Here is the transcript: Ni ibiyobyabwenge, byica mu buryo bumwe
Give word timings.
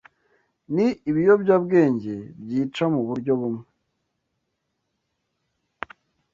Ni 0.73 0.87
ibiyobyabwenge, 1.09 2.15
byica 2.43 2.83
mu 2.93 3.01
buryo 3.07 3.31
bumwe 3.39 3.65